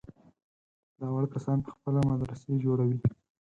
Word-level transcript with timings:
دا 0.99 1.07
وړ 1.13 1.25
کسان 1.33 1.57
په 1.65 1.69
خپله 1.75 1.99
مدرسې 2.11 2.51
جوړوي. 2.63 2.99